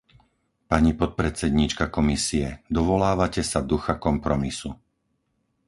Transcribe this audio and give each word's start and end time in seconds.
Pani 0.71 0.91
podpredsedníčka 1.01 1.85
Komisie, 1.97 2.47
dovolávate 2.77 3.41
sa 3.51 3.59
ducha 3.71 3.93
kompromisu. 4.05 4.69